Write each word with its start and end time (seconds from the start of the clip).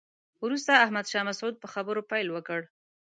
وروسته 0.43 0.71
احمد 0.85 1.05
شاه 1.11 1.25
مسعود 1.29 1.55
په 1.59 1.67
خبرو 1.73 2.01
پیل 2.11 2.27
وکړ. 2.31 2.59